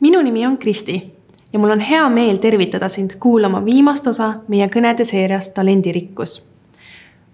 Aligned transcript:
minu 0.00 0.22
nimi 0.22 0.46
on 0.46 0.58
Kristi 0.58 1.14
ja 1.52 1.58
mul 1.58 1.70
on 1.70 1.80
hea 1.80 2.08
meel 2.08 2.36
tervitada 2.36 2.88
sind 2.88 3.10
kuulama 3.20 3.64
viimast 3.64 4.06
osa 4.06 4.34
meie 4.48 4.68
kõnede 4.68 5.04
seeriast 5.04 5.54
Talendirikkus. 5.54 6.48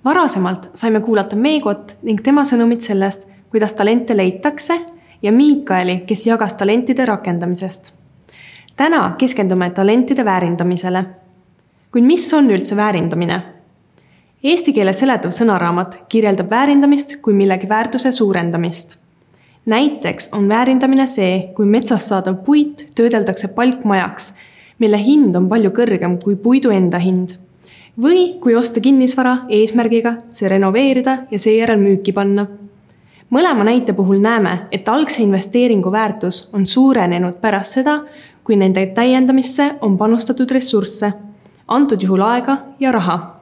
varasemalt 0.04 0.70
saime 0.72 1.00
kuulata 1.00 1.36
Meegot 1.36 1.96
ning 2.02 2.20
tema 2.22 2.44
sõnumit 2.44 2.80
sellest, 2.80 3.28
kuidas 3.50 3.72
talente 3.72 4.16
leitakse 4.16 4.80
ja 5.22 5.32
Miikaeli, 5.32 6.00
kes 6.06 6.26
jagas 6.26 6.54
talentide 6.54 7.06
rakendamisest. 7.06 7.92
täna 8.76 9.14
keskendume 9.18 9.70
talentide 9.70 10.24
väärindamisele. 10.24 11.04
kuid 11.92 12.04
mis 12.04 12.34
on 12.34 12.50
üldse 12.50 12.76
väärindamine? 12.76 13.42
Eesti 14.44 14.72
keele 14.72 14.92
seletav 14.92 15.30
sõnaraamat 15.30 16.04
kirjeldab 16.08 16.50
väärindamist 16.50 17.16
kui 17.22 17.34
millegi 17.34 17.68
väärtuse 17.68 18.12
suurendamist 18.12 19.03
näiteks 19.66 20.28
on 20.32 20.48
väärindamine 20.48 21.06
see, 21.06 21.52
kui 21.54 21.66
metsast 21.66 22.10
saadav 22.10 22.36
puit 22.44 22.86
töödeldakse 22.94 23.48
palkmajaks, 23.56 24.34
mille 24.78 24.98
hind 25.00 25.36
on 25.36 25.48
palju 25.48 25.70
kõrgem 25.72 26.18
kui 26.22 26.36
puidu 26.36 26.70
enda 26.70 26.98
hind. 26.98 27.38
või 28.00 28.40
kui 28.42 28.56
osta 28.58 28.80
kinnisvara 28.80 29.36
eesmärgiga 29.48 30.16
see 30.34 30.48
renoveerida 30.48 31.18
ja 31.30 31.38
seejärel 31.38 31.78
müüki 31.80 32.12
panna. 32.12 32.46
mõlema 33.30 33.64
näite 33.64 33.92
puhul 33.92 34.20
näeme, 34.20 34.66
et 34.72 34.88
algse 34.88 35.22
investeeringu 35.22 35.92
väärtus 35.92 36.50
on 36.52 36.66
suurenenud 36.66 37.40
pärast 37.40 37.72
seda, 37.72 38.00
kui 38.44 38.56
nende 38.56 38.86
täiendamisse 38.86 39.74
on 39.80 39.98
panustatud 39.98 40.50
ressursse, 40.50 41.12
antud 41.68 42.02
juhul 42.02 42.20
aega 42.20 42.56
ja 42.80 42.92
raha. 42.92 43.34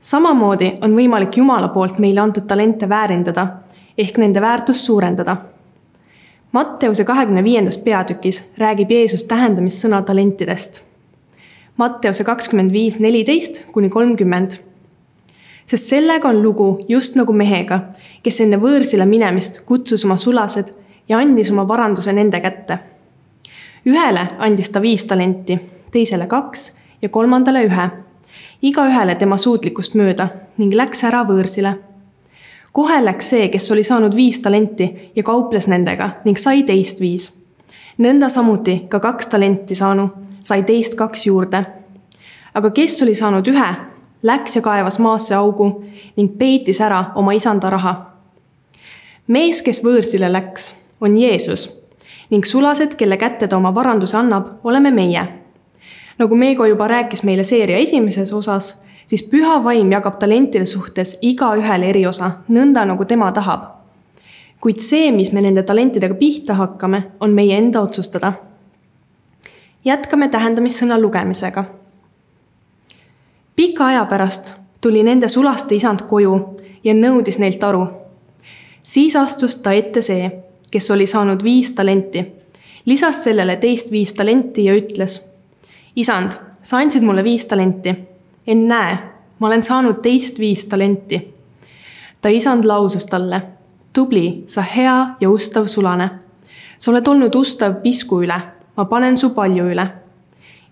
samamoodi 0.00 0.78
on 0.82 0.96
võimalik 0.96 1.36
Jumala 1.36 1.68
poolt 1.68 1.98
meile 1.98 2.20
antud 2.20 2.46
talente 2.46 2.88
väärindada 2.88 3.46
ehk 4.00 4.16
nende 4.18 4.40
väärtust 4.40 4.86
suurendada. 4.86 5.36
Matteuse 6.52 7.04
kahekümne 7.04 7.44
viiendas 7.44 7.78
peatükis 7.78 8.52
räägib 8.58 8.90
Jeesus 8.90 9.24
tähendamissõna 9.24 10.02
talentidest. 10.02 10.82
Matteuse 11.76 12.24
kakskümmend 12.24 12.72
viis, 12.72 12.98
neliteist 12.98 13.64
kuni 13.72 13.88
kolmkümmend. 13.88 14.50
sest 15.66 15.84
sellega 15.84 16.28
on 16.28 16.42
lugu 16.42 16.80
just 16.88 17.14
nagu 17.14 17.32
mehega, 17.32 17.80
kes 18.22 18.40
enne 18.40 18.56
võõrsile 18.56 19.06
minemist 19.06 19.60
kutsus 19.66 20.04
oma 20.04 20.16
sulased 20.16 20.72
ja 21.08 21.18
andis 21.18 21.50
oma 21.50 21.68
varanduse 21.68 22.12
nende 22.12 22.40
kätte. 22.40 22.78
ühele 23.86 24.26
andis 24.38 24.70
ta 24.70 24.82
viis 24.82 25.04
talenti, 25.04 25.60
teisele 25.92 26.26
kaks 26.26 26.72
ja 27.02 27.08
kolmandale 27.08 27.62
ühe, 27.64 27.90
igaühele 28.62 29.14
tema 29.14 29.36
suutlikkust 29.36 29.94
mööda 29.94 30.28
ning 30.58 30.74
läks 30.74 31.04
ära 31.04 31.22
võõrsile 31.22 31.89
kohe 32.72 33.04
läks 33.04 33.30
see, 33.30 33.48
kes 33.48 33.70
oli 33.70 33.82
saanud 33.82 34.16
viis 34.16 34.40
talenti 34.40 35.12
ja 35.16 35.22
kauples 35.22 35.68
nendega 35.68 36.10
ning 36.24 36.38
sai 36.38 36.62
teist 36.62 37.00
viis. 37.00 37.42
nõnda 37.98 38.28
samuti 38.28 38.86
ka 38.88 39.00
kaks 39.00 39.26
talenti 39.26 39.74
saanu 39.74 40.08
sai 40.42 40.62
teist 40.62 40.94
kaks 40.94 41.26
juurde. 41.26 41.64
aga 42.54 42.70
kes 42.70 43.02
oli 43.02 43.14
saanud 43.14 43.46
ühe, 43.46 43.74
läks 44.22 44.56
ja 44.56 44.62
kaevas 44.62 44.98
maasse 44.98 45.34
augu 45.34 45.84
ning 46.16 46.38
peitis 46.38 46.80
ära 46.80 47.04
oma 47.14 47.32
isanda 47.32 47.70
raha. 47.70 47.94
mees, 49.26 49.62
kes 49.62 49.84
võõrsile 49.84 50.32
läks, 50.32 50.74
on 51.00 51.16
Jeesus 51.16 51.80
ning 52.30 52.44
sulased, 52.44 52.94
kelle 52.94 53.16
kätte 53.16 53.48
ta 53.48 53.56
oma 53.56 53.74
varanduse 53.74 54.16
annab, 54.16 54.46
oleme 54.64 54.90
meie. 54.90 55.28
nagu 56.18 56.34
Meego 56.36 56.66
juba 56.66 56.88
rääkis 56.88 57.22
meile 57.22 57.44
seeria 57.44 57.76
esimeses 57.76 58.32
osas 58.32 58.79
siis 59.10 59.22
püha 59.22 59.58
vaim 59.64 59.90
jagab 59.90 60.20
talentide 60.22 60.66
suhtes 60.66 61.16
igaühele 61.26 61.88
eriosa, 61.90 62.30
nõnda 62.48 62.84
nagu 62.86 63.04
tema 63.04 63.32
tahab. 63.32 63.66
kuid 64.60 64.78
see, 64.84 65.10
mis 65.12 65.32
me 65.32 65.40
nende 65.40 65.62
talentidega 65.62 66.14
pihta 66.14 66.54
hakkame, 66.54 67.02
on 67.20 67.34
meie 67.34 67.58
enda 67.58 67.80
otsustada. 67.80 68.32
jätkame 69.84 70.28
tähendamissõna 70.28 71.00
lugemisega. 71.00 71.64
pika 73.56 73.86
aja 73.86 74.04
pärast 74.04 74.54
tuli 74.80 75.02
nende 75.02 75.28
sulaste 75.28 75.74
isand 75.74 76.02
koju 76.02 76.56
ja 76.84 76.94
nõudis 76.94 77.38
neilt 77.38 77.64
aru. 77.64 77.88
siis 78.82 79.16
astus 79.16 79.56
ta 79.56 79.72
ette 79.72 80.02
see, 80.02 80.30
kes 80.70 80.90
oli 80.90 81.06
saanud 81.06 81.42
viis 81.42 81.72
talenti, 81.72 82.26
lisas 82.86 83.24
sellele 83.24 83.56
teist 83.56 83.90
viis 83.90 84.14
talenti 84.14 84.64
ja 84.64 84.74
ütles. 84.74 85.30
isand, 85.96 86.32
sa 86.62 86.76
andsid 86.76 87.02
mulle 87.02 87.24
viis 87.24 87.46
talenti 87.46 88.09
ennäe, 88.46 88.98
ma 89.38 89.46
olen 89.46 89.62
saanud 89.62 90.02
teist 90.02 90.38
viis 90.38 90.64
talenti. 90.64 91.34
ta 92.20 92.28
isand 92.28 92.64
lausus 92.64 93.06
talle, 93.06 93.42
tubli, 93.92 94.42
sa 94.46 94.62
hea 94.62 95.06
ja 95.20 95.30
ustav 95.30 95.66
sulane. 95.66 96.10
sa 96.78 96.90
oled 96.90 97.08
olnud 97.08 97.34
ustav 97.34 97.74
pisku 97.82 98.22
üle, 98.22 98.40
ma 98.76 98.84
panen 98.84 99.16
su 99.16 99.30
palju 99.30 99.64
üle. 99.64 99.88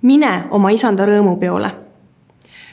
mine 0.02 0.44
oma 0.50 0.70
isanda 0.70 1.06
rõõmupeole. 1.06 1.70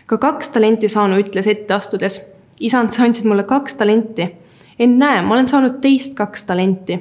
ka 0.06 0.18
kaks 0.18 0.50
talenti 0.50 0.88
saanu 0.88 1.20
ütles 1.20 1.48
ette 1.48 1.74
astudes, 1.74 2.32
isand, 2.60 2.90
sa 2.90 3.04
andsid 3.04 3.26
mulle 3.26 3.44
kaks 3.44 3.76
talenti. 3.76 4.36
ennäe, 4.80 5.22
ma 5.22 5.34
olen 5.34 5.48
saanud 5.48 5.82
teist 5.82 6.14
kaks 6.14 6.44
talenti. 6.44 7.00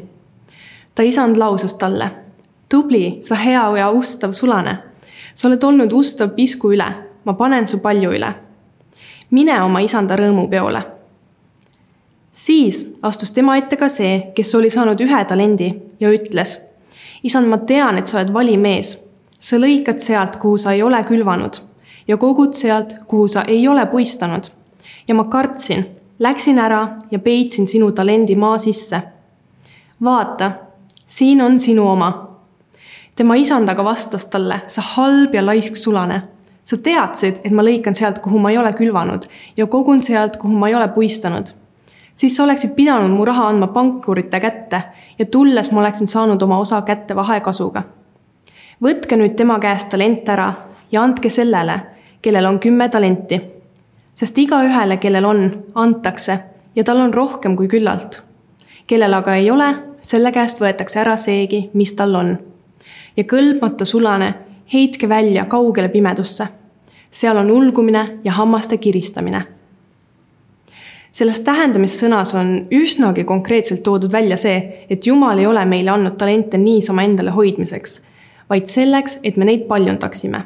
ta 0.95 1.03
isand 1.03 1.37
lausus 1.37 1.75
talle, 1.75 2.11
tubli, 2.69 3.19
sa 3.21 3.35
hea 3.35 3.77
ja 3.77 3.91
ustav 3.91 4.33
sulane. 4.33 4.79
sa 5.35 5.49
oled 5.49 5.63
olnud 5.63 5.93
ustav 5.93 6.31
pisku 6.31 6.73
üle 6.73 7.14
ma 7.25 7.35
panen 7.35 7.67
su 7.67 7.79
palju 7.79 8.13
üle. 8.13 8.35
mine 9.31 9.63
oma 9.63 9.81
isanda 9.81 10.17
rõõmupeole. 10.17 10.83
siis 12.33 12.99
astus 13.03 13.33
tema 13.33 13.57
ette 13.57 13.77
ka 13.77 13.89
see, 13.89 14.33
kes 14.35 14.55
oli 14.55 14.71
saanud 14.71 15.01
ühe 15.01 15.25
talendi 15.25 15.75
ja 16.01 16.11
ütles. 16.11 16.59
isand, 17.23 17.49
ma 17.49 17.59
tean, 17.59 17.99
et 17.99 18.07
sa 18.07 18.19
oled 18.19 18.33
vali 18.33 18.57
mees. 18.57 19.09
sa 19.39 19.57
lõikad 19.57 19.99
sealt, 19.99 20.37
kuhu 20.37 20.59
sa 20.59 20.73
ei 20.73 20.83
ole 20.83 21.05
külvanud 21.05 21.61
ja 22.09 22.17
kogud 22.17 22.53
sealt, 22.53 22.97
kuhu 23.07 23.29
sa 23.29 23.43
ei 23.43 23.69
ole 23.69 23.87
puistanud. 23.87 24.45
ja 25.09 25.15
ma 25.15 25.25
kartsin, 25.25 25.87
läksin 26.19 26.59
ära 26.59 26.99
ja 27.11 27.19
peitsin 27.19 27.67
sinu 27.67 27.93
talendi 27.93 28.37
maa 28.37 28.59
sisse. 28.59 29.03
vaata, 30.05 30.53
siin 31.07 31.43
on 31.43 31.59
sinu 31.59 31.89
oma 31.89 32.35
tema 33.17 33.37
isand 33.37 33.69
aga 33.69 33.85
vastas 33.85 34.27
talle, 34.27 34.61
sa 34.67 34.83
halb 34.83 35.35
ja 35.35 35.43
laisk 35.47 35.77
sulane 35.77 36.23
sa 36.65 36.77
teadsid, 36.77 37.41
et 37.45 37.53
ma 37.53 37.63
lõikan 37.65 37.95
sealt, 37.95 38.19
kuhu 38.25 38.39
ma 38.41 38.51
ei 38.51 38.59
ole 38.59 38.73
külvanud 38.73 39.27
ja 39.57 39.67
kogun 39.67 40.03
sealt, 40.03 40.37
kuhu 40.41 40.57
ma 40.59 40.69
ei 40.69 40.75
ole 40.75 40.89
puistanud. 40.89 41.47
siis 42.15 42.37
sa 42.37 42.45
oleksid 42.45 42.75
pidanud 42.75 43.11
mu 43.11 43.25
raha 43.25 43.49
andma 43.49 43.67
pankurite 43.67 44.41
kätte 44.41 44.83
ja 45.19 45.25
tulles 45.27 45.73
ma 45.73 45.81
oleksin 45.81 46.07
saanud 46.07 46.43
oma 46.43 46.59
osa 46.59 46.83
kätte 46.83 47.17
vahekasuga. 47.17 47.83
võtke 48.83 49.17
nüüd 49.17 49.35
tema 49.37 49.59
käest 49.59 49.89
talent 49.89 50.29
ära 50.29 50.53
ja 50.93 51.03
andke 51.03 51.31
sellele, 51.31 51.81
kellel 52.23 52.47
on 52.47 52.59
kümme 52.59 52.89
talenti. 52.89 53.41
sest 54.15 54.39
igaühele, 54.39 54.97
kellel 54.97 55.25
on, 55.25 55.65
antakse 55.75 56.39
ja 56.77 56.85
tal 56.85 57.01
on 57.01 57.15
rohkem 57.15 57.57
kui 57.57 57.69
küllalt. 57.69 58.23
kellel 58.87 59.13
aga 59.13 59.35
ei 59.35 59.51
ole, 59.51 59.75
selle 60.01 60.33
käest 60.33 60.61
võetakse 60.61 61.01
ära 61.01 61.17
seegi, 61.17 61.71
mis 61.75 61.93
tal 61.93 62.15
on. 62.15 62.39
ja 63.17 63.25
kõlbmata 63.25 63.85
sulane 63.85 64.35
heitke 64.73 65.09
välja 65.09 65.45
kaugele 65.45 65.89
pimedusse. 65.89 66.47
seal 67.11 67.37
on 67.37 67.51
ulgumine 67.51 68.19
ja 68.25 68.33
hammaste 68.33 68.77
kiristamine. 68.77 69.43
selles 71.13 71.41
tähendamissõnas 71.41 72.35
on 72.35 72.67
üsnagi 72.71 73.25
konkreetselt 73.25 73.83
toodud 73.83 74.13
välja 74.13 74.37
see, 74.37 74.87
et 74.91 75.07
Jumal 75.07 75.39
ei 75.39 75.47
ole 75.47 75.65
meile 75.65 75.91
andnud 75.91 76.17
talente 76.19 76.59
niisama 76.59 77.03
endale 77.03 77.31
hoidmiseks, 77.31 78.03
vaid 78.51 78.67
selleks, 78.67 79.19
et 79.23 79.37
me 79.37 79.45
neid 79.45 79.69
paljundaksime 79.69 80.43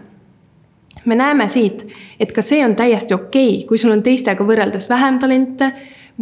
me 1.05 1.15
näeme 1.15 1.49
siit, 1.49 1.87
et 2.21 2.33
ka 2.33 2.43
see 2.43 2.65
on 2.65 2.75
täiesti 2.77 3.15
okei 3.15 3.55
okay,, 3.57 3.67
kui 3.67 3.79
sul 3.79 3.93
on 3.93 4.03
teistega 4.03 4.45
võrreldes 4.45 4.89
vähem 4.89 5.19
talente 5.19 5.73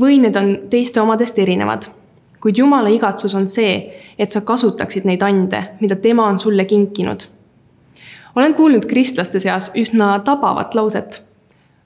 või 0.01 0.21
need 0.21 0.37
on 0.37 0.59
teiste 0.71 1.01
omadest 1.01 1.39
erinevad. 1.39 1.89
kuid 2.41 2.59
Jumala 2.59 2.89
igatsus 2.89 3.35
on 3.35 3.49
see, 3.49 3.95
et 4.19 4.31
sa 4.31 4.41
kasutaksid 4.41 5.05
neid 5.05 5.23
ande, 5.23 5.63
mida 5.81 5.97
tema 5.97 6.29
on 6.29 6.39
sulle 6.39 6.65
kinkinud 6.65 7.36
olen 8.37 8.55
kuulnud 8.55 8.87
kristlaste 8.87 9.41
seas 9.41 9.71
üsna 9.75 10.19
tabavat 10.19 10.75
lauset. 10.75 11.23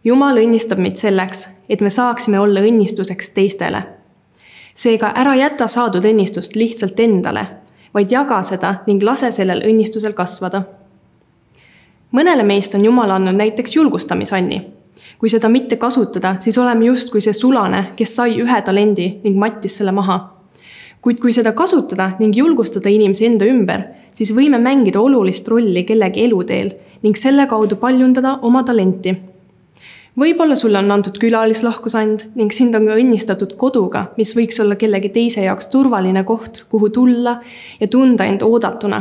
jumal 0.05 0.37
õnnistab 0.37 0.79
meid 0.81 0.97
selleks, 0.97 1.49
et 1.69 1.81
me 1.81 1.91
saaksime 1.91 2.41
olla 2.41 2.61
õnnistuseks 2.61 3.31
teistele. 3.35 3.83
seega 4.75 5.13
ära 5.15 5.35
jäta 5.35 5.69
saadud 5.69 6.05
õnnistust 6.05 6.57
lihtsalt 6.57 7.01
endale, 7.01 7.47
vaid 7.95 8.11
jaga 8.11 8.43
seda 8.43 8.75
ning 8.87 9.03
lase 9.03 9.31
sellel 9.31 9.63
õnnistusel 9.63 10.13
kasvada. 10.13 10.63
mõnele 12.13 12.43
meist 12.43 12.75
on 12.75 12.85
Jumal 12.85 13.11
andnud 13.11 13.35
näiteks 13.35 13.77
julgustamisanni. 13.77 14.67
kui 15.19 15.29
seda 15.29 15.49
mitte 15.49 15.77
kasutada, 15.77 16.37
siis 16.41 16.59
oleme 16.59 16.85
justkui 16.85 17.21
see 17.21 17.33
sulane, 17.33 17.93
kes 17.97 18.17
sai 18.17 18.41
ühe 18.41 18.63
talendi 18.63 19.21
ning 19.25 19.37
mattis 19.37 19.77
selle 19.77 19.93
maha 19.93 20.40
kuid 21.01 21.21
kui 21.21 21.33
seda 21.33 21.53
kasutada 21.57 22.13
ning 22.19 22.37
julgustada 22.37 22.91
inimesi 22.93 23.27
enda 23.27 23.49
ümber, 23.49 23.87
siis 24.13 24.35
võime 24.37 24.61
mängida 24.61 25.01
olulist 25.01 25.49
rolli 25.49 25.85
kellegi 25.89 26.27
eluteel 26.27 26.75
ning 27.03 27.17
selle 27.17 27.47
kaudu 27.49 27.77
paljundada 27.81 28.39
oma 28.43 28.63
talenti. 28.63 29.15
võib-olla 30.21 30.57
sulle 30.57 30.79
on 30.79 30.91
antud 30.91 31.17
külalislahkusand 31.19 32.27
ning 32.35 32.53
sind 32.53 32.75
on 32.75 32.91
ka 32.91 32.99
õnnistatud 33.01 33.55
koduga, 33.57 34.11
mis 34.19 34.35
võiks 34.37 34.61
olla 34.61 34.77
kellegi 34.77 35.09
teise 35.09 35.47
jaoks 35.47 35.71
turvaline 35.73 36.25
koht, 36.25 36.67
kuhu 36.69 36.91
tulla 36.91 37.41
ja 37.81 37.89
tunda 37.89 38.27
end 38.29 38.43
oodatuna, 38.43 39.01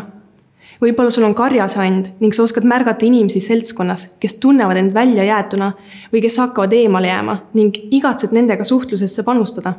võib-olla 0.79 1.11
sul 1.11 1.27
on 1.27 1.35
karjasand 1.35 2.13
ning 2.21 2.35
sa 2.35 2.45
oskad 2.45 2.63
märgata 2.63 3.05
inimesi 3.05 3.41
seltskonnas, 3.43 4.15
kes 4.19 4.39
tunnevad 4.39 4.79
end 4.79 4.95
väljajäetuna 4.95 5.71
või 6.13 6.23
kes 6.23 6.39
hakkavad 6.39 6.73
eemale 6.73 7.11
jääma 7.11 7.39
ning 7.53 7.75
igatsed 7.91 8.31
nendega 8.31 8.63
suhtlusesse 8.63 9.23
panustada. 9.27 9.73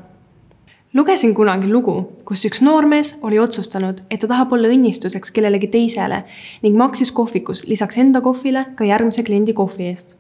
Lugesin 0.95 1.35
kunagi 1.35 1.69
lugu, 1.73 2.13
kus 2.25 2.45
üks 2.45 2.63
noormees 2.63 3.17
oli 3.23 3.39
otsustanud, 3.39 4.01
et 4.11 4.21
ta 4.21 4.31
tahab 4.31 4.53
olla 4.53 4.71
õnnistuseks 4.73 5.31
kellelegi 5.35 5.71
teisele 5.71 6.25
ning 6.63 6.77
maksis 6.77 7.13
kohvikus 7.13 7.67
lisaks 7.67 7.99
enda 7.99 8.21
kohvile 8.21 8.67
ka 8.77 8.89
järgmise 8.89 9.23
kliendi 9.23 9.55
kohvi 9.55 9.87
eest 9.93 10.17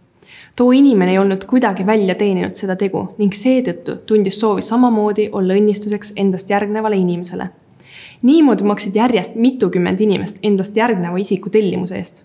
too 0.57 0.73
inimene 0.73 1.13
ei 1.13 1.19
olnud 1.19 1.45
kuidagi 1.45 1.87
välja 1.87 2.15
teeninud 2.15 2.55
seda 2.55 2.77
tegu 2.77 3.07
ning 3.19 3.35
seetõttu 3.35 3.97
tundis 4.07 4.41
soovi 4.41 4.63
samamoodi 4.63 5.29
olla 5.33 5.57
õnnistuseks 5.59 6.13
endast 6.17 6.51
järgnevale 6.51 6.97
inimesele. 6.97 7.51
niimoodi 8.23 8.65
maksid 8.65 8.97
järjest 8.97 9.35
mitukümmend 9.35 10.01
inimest 10.01 10.39
endast 10.43 10.77
järgneva 10.77 11.17
isiku 11.19 11.51
tellimuse 11.51 11.97
eest. 11.97 12.25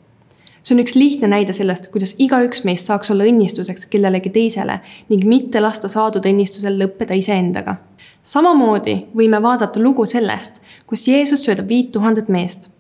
See 0.66 0.74
on 0.74 0.82
üks 0.82 0.96
lihtne 0.98 1.30
näide 1.30 1.54
sellest, 1.54 1.92
kuidas 1.94 2.16
igaüks 2.18 2.64
meist 2.66 2.90
saaks 2.90 3.12
olla 3.14 3.28
õnnistuseks 3.30 3.86
kellelegi 3.92 4.32
teisele 4.34 4.80
ning 5.10 5.26
mitte 5.30 5.62
lasta 5.62 5.92
saadud 5.92 6.26
õnnistusel 6.26 6.80
lõppeda 6.82 7.14
iseendaga. 7.14 7.76
samamoodi 8.24 8.98
võime 9.16 9.42
vaadata 9.42 9.80
lugu 9.80 10.06
sellest, 10.06 10.62
kus 10.88 11.08
Jeesus 11.08 11.46
söödab 11.46 11.70
viit 11.70 11.92
tuhandet 11.92 12.30
meest 12.30 12.72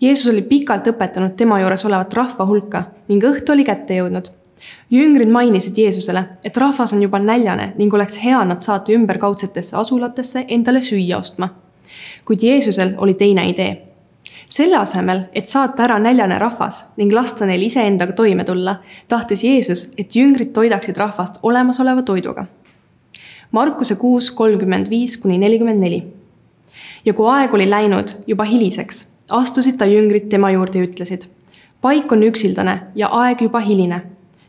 Jeesus 0.00 0.32
oli 0.32 0.42
pikalt 0.42 0.86
õpetanud 0.86 1.36
tema 1.36 1.60
juures 1.60 1.84
olevat 1.84 2.14
rahva 2.14 2.46
hulka 2.46 2.82
ning 3.08 3.24
õhtu 3.24 3.52
oli 3.52 3.64
kätte 3.64 3.98
jõudnud 3.98 4.30
jüngrid 4.90 5.28
mainisid 5.28 5.78
Jeesusele, 5.78 6.22
et 6.44 6.56
rahvas 6.56 6.92
on 6.92 7.02
juba 7.02 7.18
näljane 7.18 7.72
ning 7.78 7.94
oleks 7.94 8.18
hea 8.22 8.42
nad 8.44 8.62
saata 8.64 8.92
ümberkaudsetesse 8.92 9.76
asulatesse 9.76 10.44
endale 10.48 10.80
süüa 10.80 11.18
ostma. 11.18 11.48
kuid 12.24 12.42
Jeesusel 12.42 12.94
oli 12.98 13.14
teine 13.14 13.48
idee. 13.48 13.85
Selle 14.56 14.78
asemel, 14.80 15.26
et 15.36 15.48
saata 15.50 15.84
ära 15.84 15.98
näljane 16.00 16.38
rahvas 16.40 16.92
ning 16.96 17.12
lasta 17.12 17.46
neil 17.46 17.66
iseendaga 17.66 18.16
toime 18.16 18.44
tulla, 18.44 18.78
tahtis 19.08 19.44
Jeesus, 19.44 19.90
et 19.98 20.16
jüngrid 20.16 20.54
toidaksid 20.56 20.96
rahvast 20.96 21.38
olemasoleva 21.42 22.02
toiduga. 22.02 22.46
Markuse 23.52 23.96
kuus, 24.00 24.30
kolmkümmend 24.30 24.90
viis 24.90 25.16
kuni 25.20 25.38
nelikümmend 25.38 25.80
neli. 25.80 26.02
ja 27.04 27.12
kui 27.14 27.28
aeg 27.30 27.54
oli 27.54 27.70
läinud 27.70 28.10
juba 28.26 28.44
hiliseks, 28.44 29.06
astusid 29.30 29.76
ta 29.78 29.86
jüngrid 29.86 30.28
tema 30.28 30.50
juurde 30.50 30.78
ja 30.78 30.88
ütlesid 30.88 31.28
paik 31.80 32.12
on 32.12 32.22
üksildane 32.26 32.80
ja 32.98 33.08
aeg 33.14 33.42
juba 33.46 33.60
hiline 33.62 34.00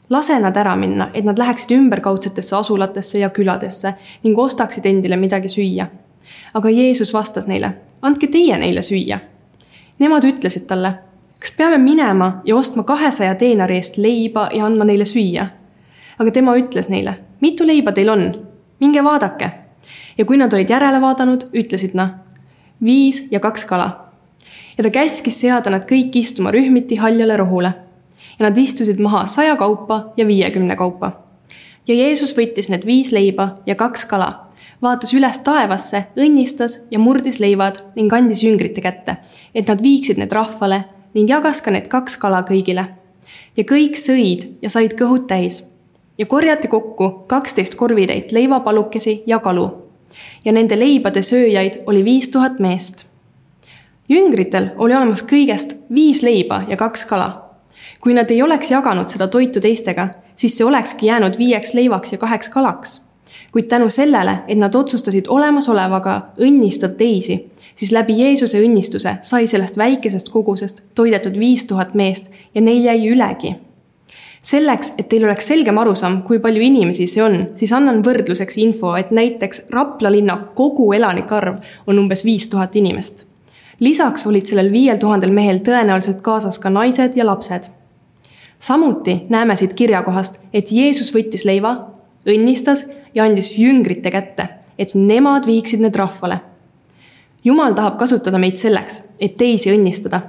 lase 0.10 0.40
nad 0.40 0.56
ära 0.58 0.76
minna, 0.76 1.10
et 1.14 1.26
nad 1.28 1.38
läheksid 1.38 1.74
ümberkaudsetesse 1.76 2.56
asulatesse 2.56 3.20
ja 3.20 3.30
küladesse 3.30 3.94
ning 4.24 4.40
ostaksid 4.40 4.86
endile 4.86 5.20
midagi 5.20 5.52
süüa. 5.52 5.88
aga 6.54 6.70
Jeesus 6.70 7.14
vastas 7.14 7.48
neile, 7.48 7.74
andke 8.02 8.28
teie 8.28 8.58
neile 8.58 8.82
süüa. 8.82 9.20
Nemad 10.00 10.26
ütlesid 10.30 10.68
talle, 10.70 10.92
kas 11.42 11.56
peame 11.58 11.78
minema 11.82 12.42
ja 12.46 12.56
ostma 12.56 12.84
kahesaja 12.84 13.36
teenari 13.36 13.80
eest 13.80 13.98
leiba 13.98 14.50
ja 14.54 14.66
andma 14.66 14.86
neile 14.86 15.06
süüa? 15.10 15.48
aga 16.20 16.32
tema 16.34 16.54
ütles 16.58 16.90
neile, 16.90 17.16
mitu 17.42 17.66
leiba 17.68 17.92
teil 17.92 18.10
on? 18.10 18.28
minge 18.80 19.04
vaadake. 19.04 19.50
ja 20.18 20.26
kui 20.26 20.38
nad 20.38 20.54
olid 20.54 20.70
järele 20.70 21.02
vaadanud, 21.02 21.48
ütlesid 21.54 21.98
nad, 21.98 22.22
viis 22.84 23.24
ja 23.32 23.40
kaks 23.40 23.66
kala. 23.66 23.90
ja 24.78 24.84
ta 24.84 24.90
käskis 24.90 25.42
seada 25.42 25.74
nad 25.74 25.90
kõik 25.90 26.14
istuma 26.22 26.54
rühmiti 26.54 27.02
haljale 27.02 27.38
rohule 27.38 27.74
ja 28.40 28.46
nad 28.46 28.58
istusid 28.58 29.00
maha 29.02 29.26
saja 29.26 29.56
kaupa 29.56 30.14
ja 30.18 30.28
viiekümne 30.28 30.76
kaupa. 30.76 31.12
ja 31.88 31.96
Jeesus 31.96 32.38
võttis 32.38 32.70
need 32.70 32.86
viis 32.86 33.12
leiba 33.12 33.56
ja 33.66 33.76
kaks 33.76 34.06
kala, 34.06 34.47
vaatas 34.82 35.14
üles 35.14 35.40
taevasse, 35.46 36.04
õnnistas 36.18 36.80
ja 36.92 37.00
murdis 37.00 37.40
leivad 37.40 37.80
ning 37.96 38.14
andis 38.14 38.44
jüngrite 38.44 38.82
kätte, 38.82 39.18
et 39.56 39.68
nad 39.68 39.82
viiksid 39.82 40.20
need 40.22 40.34
rahvale 40.34 40.84
ning 41.14 41.30
jagas 41.30 41.62
ka 41.62 41.72
need 41.72 41.88
kaks 41.88 42.18
kala 42.18 42.44
kõigile. 42.48 42.86
ja 43.58 43.64
kõik 43.64 43.98
sõid 43.98 44.48
ja 44.62 44.70
said 44.70 44.94
kõhud 44.94 45.28
täis 45.28 45.64
ja 46.18 46.26
korjati 46.26 46.68
kokku 46.68 47.10
kaksteist 47.28 47.76
korvitäit 47.76 48.32
leivapalukesi 48.32 49.24
ja 49.28 49.40
kalu. 49.40 49.72
ja 50.46 50.52
nende 50.52 50.80
leibade 50.80 51.22
sööjaid 51.22 51.84
oli 51.86 52.04
viis 52.04 52.30
tuhat 52.30 52.60
meest. 52.60 53.06
jüngritel 54.10 54.72
oli 54.78 54.96
olemas 54.96 55.24
kõigest 55.24 55.76
viis 55.90 56.24
leiba 56.24 56.64
ja 56.68 56.78
kaks 56.78 57.06
kala 57.06 57.48
kui 58.02 58.14
nad 58.14 58.32
ei 58.32 58.42
oleks 58.42 58.72
jaganud 58.72 59.10
seda 59.10 59.28
toitu 59.28 59.62
teistega, 59.62 60.08
siis 60.36 60.58
see 60.58 60.66
olekski 60.66 61.10
jäänud 61.10 61.38
viieks 61.38 61.74
leivaks 61.74 62.14
ja 62.14 62.18
kaheks 62.18 62.50
kalaks. 62.50 63.02
Kuid 63.52 63.68
tänu 63.70 63.90
sellele, 63.90 64.38
et 64.48 64.58
nad 64.58 64.76
otsustasid 64.76 65.28
olemasolevaga 65.28 66.18
õnnistada 66.42 66.94
teisi, 66.98 67.38
siis 67.76 67.92
läbi 67.92 68.18
Jeesuse 68.22 68.62
õnnistuse 68.64 69.18
sai 69.22 69.48
sellest 69.48 69.78
väikesest 69.78 70.30
kogusest 70.30 70.84
toidetud 70.96 71.40
viis 71.40 71.66
tuhat 71.66 71.94
meest 71.94 72.32
ja 72.56 72.62
neil 72.62 72.84
jäi 72.84 73.08
ülegi. 73.10 73.56
selleks, 74.42 74.94
et 74.98 75.10
teil 75.10 75.26
oleks 75.26 75.48
selgem 75.48 75.78
arusaam, 75.78 76.22
kui 76.24 76.40
palju 76.40 76.62
inimesi 76.62 77.08
see 77.08 77.24
on, 77.24 77.50
siis 77.56 77.72
annan 77.74 78.04
võrdluseks 78.04 78.58
info, 78.58 78.96
et 78.96 79.12
näiteks 79.12 79.66
Rapla 79.74 80.12
linna 80.12 80.38
kogu 80.56 80.94
elanike 80.94 81.36
arv 81.36 81.58
on 81.88 82.00
umbes 82.00 82.26
viis 82.26 82.48
tuhat 82.48 82.76
inimest 82.76 83.26
lisaks 83.80 84.26
olid 84.26 84.46
sellel 84.46 84.72
viiel 84.72 84.98
tuhandel 84.98 85.32
mehel 85.32 85.60
tõenäoliselt 85.66 86.22
kaasas 86.26 86.60
ka 86.60 86.70
naised 86.70 87.14
ja 87.16 87.26
lapsed 87.26 87.70
samuti 88.60 89.26
näeme 89.30 89.56
siit 89.56 89.74
kirjakohast, 89.74 90.40
et 90.54 90.72
Jeesus 90.72 91.14
võttis 91.16 91.46
leiva, 91.46 91.76
õnnistas 92.28 92.86
ja 93.16 93.24
andis 93.24 93.52
jüngrite 93.58 94.12
kätte, 94.12 94.48
et 94.80 94.94
nemad 94.96 95.46
viiksid 95.46 95.82
need 95.84 95.96
rahvale. 95.96 96.40
Jumal 97.44 97.76
tahab 97.78 97.98
kasutada 98.00 98.40
meid 98.42 98.58
selleks, 98.58 99.04
et 99.20 99.38
teisi 99.38 99.72
õnnistada. 99.72 100.22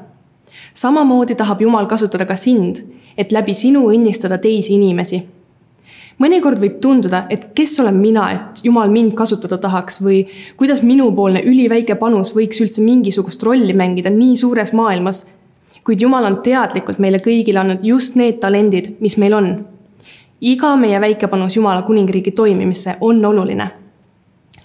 samamoodi 0.74 1.34
tahab 1.34 1.60
Jumal 1.60 1.86
kasutada 1.86 2.26
ka 2.26 2.36
sind, 2.36 2.84
et 3.16 3.32
läbi 3.32 3.54
sinu 3.54 3.88
õnnistada 3.90 4.38
teisi 4.38 4.74
inimesi. 4.74 5.22
mõnikord 6.18 6.58
võib 6.58 6.80
tunduda, 6.80 7.26
et 7.30 7.54
kes 7.54 7.80
olen 7.80 7.94
mina, 7.94 8.30
et 8.32 8.64
Jumal 8.64 8.90
mind 8.90 9.14
kasutada 9.14 9.58
tahaks 9.58 10.02
või 10.02 10.26
kuidas 10.56 10.82
minupoolne 10.82 11.42
üliväike 11.42 11.94
panus 11.94 12.34
võiks 12.34 12.60
üldse 12.60 12.82
mingisugust 12.82 13.42
rolli 13.42 13.72
mängida 13.72 14.10
nii 14.10 14.36
suures 14.36 14.72
maailmas 14.72 15.26
kuid 15.88 16.02
Jumal 16.04 16.26
on 16.28 16.42
teadlikult 16.44 16.98
meile 17.00 17.16
kõigile 17.24 17.62
andnud 17.62 17.84
just 17.86 18.18
need 18.20 18.42
talendid, 18.42 18.98
mis 19.00 19.14
meil 19.16 19.32
on. 19.32 19.46
Iga 20.40 20.76
meie 20.76 21.00
väike 21.00 21.28
panus 21.28 21.56
Jumala 21.56 21.82
kuningriigi 21.82 22.30
toimimisse 22.30 22.96
on 23.00 23.24
oluline. 23.24 23.70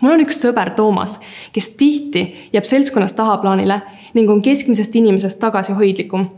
mul 0.02 0.12
on 0.12 0.22
üks 0.22 0.42
sõber, 0.42 0.74
Toomas, 0.76 1.20
kes 1.54 1.70
tihti 1.80 2.24
jääb 2.54 2.66
seltskonnas 2.68 3.14
tahaplaanile 3.14 3.82
ning 4.14 4.30
on 4.30 4.42
keskmisest 4.42 4.96
inimesest 4.96 5.40
tagasihoidlikum. 5.40 6.30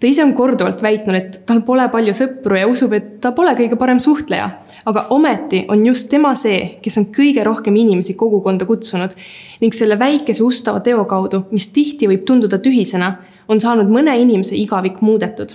ta 0.00 0.06
ise 0.06 0.24
on 0.24 0.34
korduvalt 0.34 0.82
väitnud, 0.82 1.14
et 1.14 1.40
tal 1.46 1.60
pole 1.60 1.88
palju 1.88 2.12
sõpru 2.12 2.58
ja 2.58 2.66
usub, 2.66 2.92
et 2.92 3.20
ta 3.20 3.32
pole 3.32 3.54
kõige 3.54 3.76
parem 3.76 3.98
suhtleja. 3.98 4.50
aga 4.86 5.06
ometi 5.10 5.64
on 5.68 5.86
just 5.86 6.10
tema 6.10 6.34
see, 6.34 6.78
kes 6.82 6.98
on 6.98 7.06
kõige 7.06 7.44
rohkem 7.44 7.76
inimesi 7.76 8.14
kogukonda 8.14 8.66
kutsunud 8.66 9.14
ning 9.60 9.74
selle 9.74 9.98
väikese 9.98 10.42
ustava 10.42 10.80
teo 10.80 11.04
kaudu, 11.04 11.46
mis 11.50 11.68
tihti 11.68 12.08
võib 12.08 12.24
tunduda 12.24 12.58
tühisena 12.58 13.16
on 13.48 13.60
saanud 13.60 13.90
mõne 13.90 14.18
inimese 14.18 14.56
igavik 14.56 15.00
muudetud. 15.00 15.54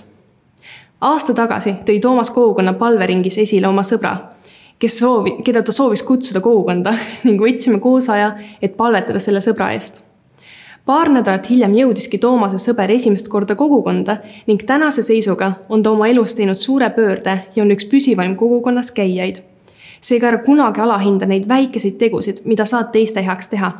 Aasta 1.00 1.34
tagasi 1.34 1.74
tõi 1.86 2.00
Toomas 2.00 2.30
kogukonna 2.30 2.72
palveringis 2.72 3.38
esile 3.38 3.68
oma 3.68 3.84
sõbra, 3.86 4.14
kes 4.78 4.98
soovi, 4.98 5.36
keda 5.44 5.62
ta 5.62 5.72
soovis 5.72 6.02
kutsuda 6.02 6.42
kogukonda 6.42 6.94
ning 7.26 7.40
võtsime 7.40 7.80
koos 7.80 8.08
aja, 8.10 8.32
et 8.62 8.76
palvetada 8.76 9.22
selle 9.22 9.40
sõbra 9.44 9.72
eest. 9.76 10.04
paar 10.86 11.10
nädalat 11.12 11.50
hiljem 11.50 11.74
jõudiski 11.74 12.18
Toomase 12.18 12.58
sõber 12.58 12.90
esimest 12.90 13.28
korda 13.28 13.54
kogukonda 13.54 14.18
ning 14.46 14.62
tänase 14.66 15.02
seisuga 15.02 15.52
on 15.68 15.82
ta 15.82 15.90
oma 15.90 16.08
elus 16.08 16.34
teinud 16.34 16.56
suure 16.56 16.90
pöörde 16.90 17.38
ja 17.54 17.62
on 17.62 17.70
üks 17.70 17.86
püsivaim 17.90 18.36
kogukonnas 18.36 18.90
käijaid 18.92 19.42
seega 20.00 20.28
ära 20.28 20.38
kunagi 20.38 20.80
alahinda 20.80 21.26
neid 21.26 21.48
väikeseid 21.48 21.98
tegusid, 21.98 22.42
mida 22.44 22.64
saad 22.64 22.90
teiste 22.92 23.22
heaks 23.22 23.46
teha 23.54 23.72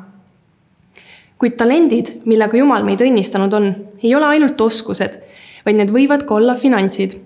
kuid 1.38 1.54
talendid, 1.58 2.20
millega 2.26 2.58
Jumal 2.58 2.84
meid 2.87 3.02
õnnistanud 3.02 3.52
on, 3.54 3.68
ei 4.02 4.14
ole 4.14 4.26
ainult 4.26 4.60
oskused, 4.60 5.20
vaid 5.68 5.76
need 5.76 5.90
võivad 5.92 6.25
ka 6.25 6.38
olla 6.40 6.54
finantsid. 6.56 7.20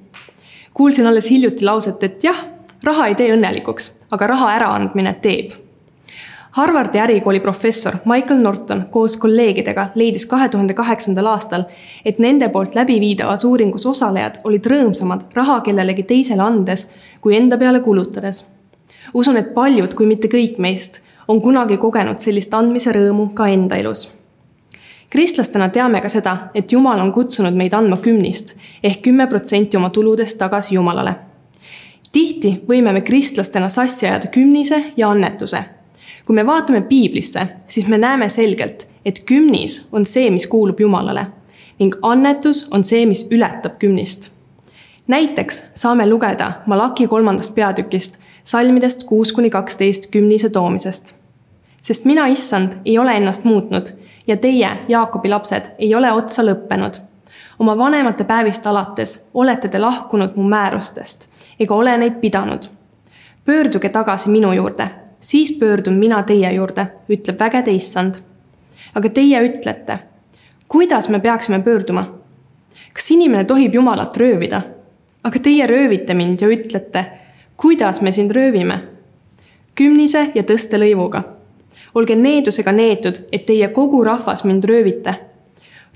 kuulsin 0.75 1.06
alles 1.06 1.30
hiljuti 1.30 1.64
lauset, 1.64 2.02
et 2.02 2.25
jah, 2.25 2.38
raha 2.84 3.06
ei 3.06 3.14
tee 3.14 3.30
õnnelikuks, 3.30 3.90
aga 4.11 4.26
raha 4.26 4.49
äraandmine 4.56 5.12
teeb. 5.22 5.52
Harvardi 6.52 6.99
ärikooli 6.99 7.40
professor 7.40 7.94
Michael 8.04 8.40
Norton 8.40 8.82
koos 8.90 9.14
kolleegidega 9.16 9.87
leidis 9.94 10.26
kahe 10.26 10.49
tuhande 10.49 10.75
kaheksandal 10.75 11.28
aastal, 11.30 11.64
et 12.04 12.18
nende 12.18 12.49
poolt 12.49 12.75
läbiviidavas 12.75 13.44
uuringus 13.49 13.87
osalejad 13.87 14.40
olid 14.44 14.66
rõõmsamad 14.66 15.22
raha 15.38 15.61
kellelegi 15.61 16.02
teisele 16.02 16.42
andes 16.42 16.88
kui 17.20 17.37
enda 17.37 17.58
peale 17.58 17.80
kulutades. 17.80 18.44
usun, 19.14 19.37
et 19.37 19.54
paljud, 19.54 19.94
kui 19.94 20.06
mitte 20.06 20.28
kõik 20.28 20.58
meist 20.58 21.02
on 21.28 21.40
kunagi 21.40 21.76
kogenud 21.76 22.18
sellist 22.18 22.54
andmise 22.54 22.92
rõõmu 22.92 23.30
ka 23.34 23.46
enda 23.46 23.76
elus. 23.76 24.08
Kristlastena 25.12 25.69
teame 25.69 26.00
ka 26.00 26.09
seda, 26.09 26.37
et 26.54 26.73
Jumal 26.73 27.00
on 27.00 27.11
kutsunud 27.12 27.52
meid 27.52 27.75
andma 27.76 27.99
kümnist 28.00 28.54
ehk 28.83 29.02
kümme 29.04 29.26
protsenti 29.28 29.76
oma 29.76 29.90
tuludest 29.90 30.38
tagasi 30.40 30.75
Jumalale. 30.75 31.14
tihti 32.12 32.52
võime 32.69 32.92
me 32.92 33.00
kristlastena 33.00 33.69
sassi 33.69 34.07
ajada 34.07 34.26
kümnise 34.33 34.85
ja 34.97 35.11
annetuse. 35.11 35.64
kui 36.25 36.35
me 36.35 36.47
vaatame 36.47 36.81
piiblisse, 36.81 37.47
siis 37.66 37.87
me 37.88 37.99
näeme 37.99 38.28
selgelt, 38.28 38.88
et 39.04 39.19
kümnis 39.19 39.88
on 39.92 40.07
see, 40.07 40.31
mis 40.31 40.47
kuulub 40.47 40.81
Jumalale 40.81 41.26
ning 41.78 41.95
annetus 42.02 42.69
on 42.71 42.85
see, 42.85 43.07
mis 43.07 43.26
ületab 43.31 43.78
kümnist. 43.78 44.31
näiteks 45.07 45.64
saame 45.75 46.09
lugeda 46.09 46.52
Malaki 46.66 47.07
kolmandast 47.07 47.54
peatükist 47.54 48.21
salmidest 48.45 49.04
kuus 49.04 49.33
kuni 49.33 49.50
kaksteist 49.50 50.07
kümnise 50.11 50.50
toomisest. 50.50 51.14
sest 51.83 52.04
mina, 52.04 52.26
issand, 52.26 52.73
ei 52.85 52.99
ole 52.99 53.16
ennast 53.16 53.45
muutnud 53.45 54.01
ja 54.26 54.37
teie, 54.37 54.71
Jaakobi 54.88 55.29
lapsed, 55.29 55.75
ei 55.79 55.95
ole 55.95 56.12
otsa 56.12 56.43
lõppenud. 56.43 57.00
oma 57.59 57.79
vanemate 57.79 58.25
päevist 58.25 58.67
alates 58.67 59.29
olete 59.35 59.69
te 59.69 59.79
lahkunud 59.79 60.37
mu 60.37 60.43
määrustest 60.43 61.31
ega 61.61 61.75
ole 61.75 61.97
neid 61.99 62.21
pidanud. 62.21 62.62
pöörduge 63.45 63.88
tagasi 63.88 64.31
minu 64.31 64.52
juurde, 64.52 64.88
siis 65.21 65.52
pöördun 65.52 65.95
mina 65.95 66.23
teie 66.23 66.52
juurde, 66.52 66.87
ütleb 67.09 67.38
vägede 67.41 67.71
issand. 67.71 68.14
aga 68.95 69.09
teie 69.09 69.43
ütlete, 69.49 69.99
kuidas 70.69 71.09
me 71.09 71.21
peaksime 71.21 71.61
pöörduma? 71.61 72.05
kas 72.95 73.11
inimene 73.11 73.45
tohib 73.45 73.75
Jumalat 73.75 74.17
röövida? 74.17 74.62
aga 75.25 75.38
teie 75.38 75.67
röövite 75.67 76.14
mind 76.14 76.41
ja 76.41 76.49
ütlete, 76.49 77.05
kuidas 77.57 78.00
me 78.00 78.12
sind 78.12 78.31
röövime? 78.31 78.83
kümnise 79.75 80.31
ja 80.35 80.43
tõstelõivuga. 80.43 81.23
Olge 81.94 82.16
needusega 82.16 82.72
neetud, 82.72 83.25
et 83.32 83.46
teie 83.46 83.68
kogu 83.68 84.04
rahvas 84.04 84.44
mind 84.44 84.64
röövite. 84.64 85.14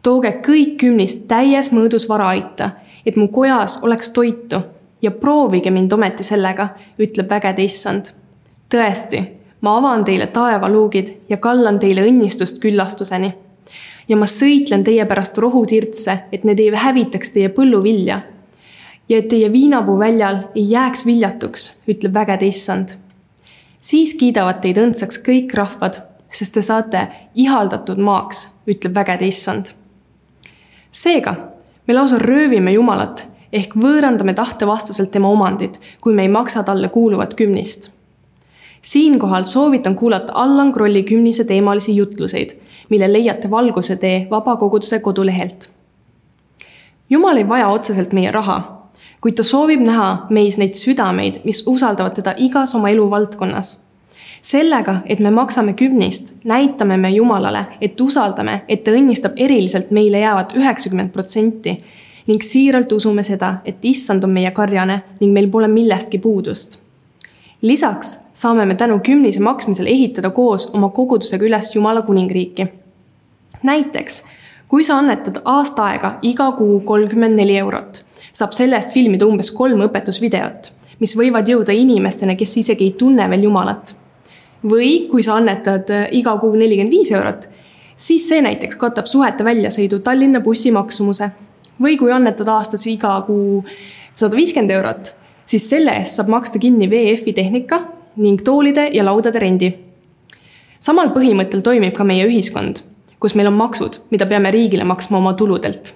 tooge 0.02 0.30
kõik 0.46 0.76
kümnist 0.76 1.26
täies 1.28 1.72
mõõdus 1.72 2.08
varaaita, 2.08 2.70
et 3.06 3.16
mu 3.16 3.28
kojas 3.28 3.78
oleks 3.82 4.10
toitu 4.10 4.60
ja 5.02 5.10
proovige 5.10 5.70
mind 5.70 5.92
ometi 5.92 6.22
sellega, 6.22 6.68
ütleb 6.98 7.30
vägede 7.30 7.64
issand. 7.64 8.12
tõesti, 8.74 9.22
ma 9.60 9.76
avan 9.78 10.04
teile 10.04 10.26
taevaluugid 10.26 11.12
ja 11.28 11.36
kallan 11.36 11.78
teile 11.78 12.06
õnnistust 12.06 12.58
küllastuseni. 12.60 13.34
ja 14.08 14.16
ma 14.16 14.26
sõitlen 14.26 14.84
teie 14.84 15.04
pärast 15.04 15.38
rohutirtse, 15.38 16.18
et 16.32 16.44
need 16.44 16.60
ei 16.60 16.70
hävitaks 16.70 17.30
teie 17.30 17.48
põlluvilja. 17.48 18.20
ja 19.08 19.18
et 19.18 19.28
teie 19.28 19.52
viinapuu 19.52 19.98
väljal 19.98 20.38
ei 20.54 20.70
jääks 20.70 21.06
viljatuks, 21.06 21.82
ütleb 21.88 22.14
vägede 22.14 22.46
issand. 22.46 22.88
Siis 23.80 24.14
kiidavad 24.14 24.60
teid 24.60 24.78
õndsaks 24.78 25.20
kõik 25.26 25.54
rahvad, 25.54 26.00
sest 26.28 26.54
te 26.54 26.62
saate 26.62 27.06
ihaldatud 27.34 27.98
maaks, 27.98 28.48
ütleb 28.66 28.94
vägede 28.94 29.26
issand. 29.26 29.66
seega, 30.90 31.34
me 31.86 31.94
lausa 31.94 32.18
röövime 32.18 32.72
Jumalat 32.72 33.26
ehk 33.52 33.76
võõrandame 33.78 34.34
tahtevastaselt 34.34 35.10
tema 35.10 35.28
omandit, 35.28 35.80
kui 36.00 36.14
me 36.14 36.22
ei 36.22 36.28
maksa 36.28 36.62
talle 36.62 36.88
kuuluvat 36.88 37.34
kümnist. 37.34 37.90
siinkohal 38.82 39.44
soovitan 39.44 39.96
kuulata 39.96 40.32
Allan 40.32 40.72
Krolli 40.72 41.02
kümnise 41.02 41.44
teemalisi 41.44 41.96
jutluseid, 41.96 42.50
mille 42.88 43.12
leiate 43.12 43.50
Valguse 43.50 43.96
tee 43.96 44.26
vabakoguduse 44.30 45.00
kodulehelt. 45.00 45.70
jumal 47.10 47.36
ei 47.36 47.48
vaja 47.48 47.68
otseselt 47.68 48.12
meie 48.12 48.30
raha, 48.30 48.75
kuid 49.26 49.34
ta 49.34 49.42
soovib 49.42 49.80
näha 49.82 50.28
meis 50.30 50.54
neid 50.54 50.76
südameid, 50.78 51.40
mis 51.42 51.64
usaldavad 51.66 52.14
teda 52.14 52.36
igas 52.38 52.76
oma 52.78 52.92
eluvaldkonnas 52.94 53.72
sellega, 54.46 55.00
et 55.06 55.18
me 55.18 55.32
maksame 55.34 55.72
kümnist, 55.74 56.30
näitame 56.44 56.94
me 56.96 57.10
Jumalale, 57.10 57.64
et 57.80 58.00
usaldame, 58.00 58.60
et 58.68 58.84
ta 58.84 58.94
õnnistab 58.94 59.34
eriliselt 59.42 59.90
meile 59.90 60.20
jäävat 60.22 60.54
üheksakümmend 60.54 61.10
protsenti 61.10 61.74
ning 62.28 62.42
siiralt 62.42 62.92
usume 62.94 63.26
seda, 63.26 63.56
et 63.64 63.82
issand 63.82 64.22
on 64.22 64.30
meie 64.30 64.54
karjane 64.54 65.00
ning 65.18 65.34
meil 65.34 65.50
pole 65.50 65.66
millestki 65.74 66.22
puudust. 66.22 66.78
lisaks 67.62 68.18
saame 68.34 68.66
me 68.66 68.74
tänu 68.74 69.00
kümnise 69.02 69.42
maksmisel 69.42 69.86
ehitada 69.86 70.30
koos 70.30 70.70
oma 70.74 70.88
kogudusega 70.88 71.44
üles 71.44 71.74
Jumala 71.74 72.02
kuningriiki. 72.02 72.66
näiteks, 73.62 74.24
kui 74.68 74.84
sa 74.84 74.98
annetad 74.98 75.42
aasta 75.44 75.84
aega 75.84 76.18
iga 76.22 76.52
kuu 76.52 76.80
kolmkümmend 76.80 77.36
neli 77.36 77.58
eurot, 77.58 78.05
saab 78.36 78.52
selle 78.56 78.76
eest 78.76 78.92
filmida 78.92 79.26
umbes 79.28 79.50
kolm 79.56 79.80
õpetusvideot, 79.86 80.70
mis 81.00 81.14
võivad 81.16 81.48
jõuda 81.48 81.74
inimesteni, 81.76 82.36
kes 82.36 82.56
isegi 82.62 82.90
ei 82.90 82.96
tunne 82.98 83.28
veel 83.32 83.48
Jumalat. 83.48 83.94
või 84.66 85.06
kui 85.10 85.22
sa 85.22 85.36
annetad 85.38 85.90
äh, 85.94 86.06
iga 86.16 86.32
kuu 86.42 86.56
nelikümmend 86.56 86.90
viis 86.90 87.10
eurot, 87.12 87.48
siis 87.96 88.24
see 88.28 88.40
näiteks 88.42 88.76
katab 88.76 89.06
suhete 89.06 89.44
väljasõidu 89.44 90.00
Tallinna 90.02 90.40
bussi 90.40 90.72
maksumuse 90.72 91.30
või 91.82 91.98
kui 92.00 92.12
annetad 92.12 92.48
aastas 92.48 92.86
iga 92.90 93.20
kuu 93.26 93.62
sada 94.14 94.36
viiskümmend 94.36 94.72
eurot, 94.72 95.12
siis 95.46 95.68
selle 95.70 95.94
eest 96.00 96.18
saab 96.18 96.32
maksta 96.32 96.58
kinni 96.58 96.88
VEF-i 96.90 97.32
tehnika 97.36 97.82
ning 98.16 98.42
toolide 98.42 98.88
ja 98.92 99.04
laudade 99.04 99.38
rendi. 99.38 99.74
samal 100.80 101.12
põhimõttel 101.14 101.62
toimib 101.62 101.94
ka 101.94 102.04
meie 102.04 102.26
ühiskond, 102.26 102.82
kus 103.20 103.34
meil 103.34 103.48
on 103.52 103.60
maksud, 103.60 104.00
mida 104.10 104.26
peame 104.26 104.50
riigile 104.50 104.84
maksma 104.84 105.18
oma 105.18 105.34
tuludelt. 105.34 105.94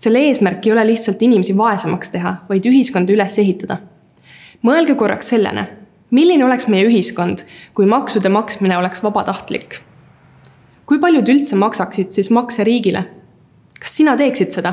Selle 0.00 0.22
eesmärk 0.30 0.66
ei 0.66 0.72
ole 0.72 0.86
lihtsalt 0.86 1.22
inimesi 1.22 1.56
vaesemaks 1.56 2.10
teha, 2.14 2.34
vaid 2.48 2.64
ühiskonda 2.66 3.12
üles 3.12 3.36
ehitada. 3.38 3.76
mõelge 4.64 4.94
korraks 4.96 5.28
sellele, 5.32 5.66
milline 6.10 6.44
oleks 6.44 6.68
meie 6.68 6.86
ühiskond, 6.88 7.44
kui 7.74 7.86
maksude 7.86 8.28
maksmine 8.28 8.78
oleks 8.78 9.02
vabatahtlik? 9.04 9.80
kui 10.86 10.98
paljud 10.98 11.28
üldse 11.28 11.56
maksaksid 11.56 12.16
siis 12.16 12.30
makse 12.30 12.64
riigile? 12.64 13.04
kas 13.80 13.96
sina 13.96 14.16
teeksid 14.16 14.56
seda? 14.56 14.72